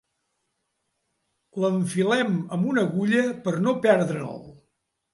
L'enfilem 1.65 2.41
amb 2.57 2.73
una 2.73 2.87
agulla 2.89 3.23
per 3.47 3.57
no 3.69 3.79
perdre'l. 3.89 4.47